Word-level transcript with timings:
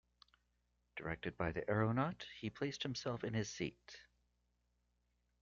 Directed 0.95 1.37
by 1.37 1.51
the 1.51 1.69
aeronaut 1.69 2.25
he 2.39 2.49
placed 2.49 2.81
himself 2.81 3.23
in 3.23 3.35
his 3.35 3.51
seat. 3.51 4.01